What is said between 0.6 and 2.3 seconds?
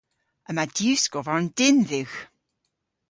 diwskovarn dynn dhywgh.